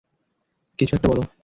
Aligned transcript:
কিছু 0.79 0.93
একটা 0.95 1.09
বলো। 1.09 1.23